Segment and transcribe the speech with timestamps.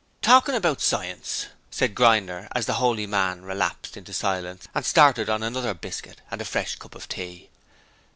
[0.23, 5.43] 'Talking about science,' said Grinder, as the holy man relapsed into silence and started on
[5.43, 7.51] another biscuit and a fresh cup of tea.